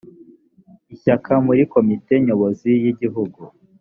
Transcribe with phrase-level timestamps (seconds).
[0.93, 3.39] ishyaka muri komite nyobozi y igihugu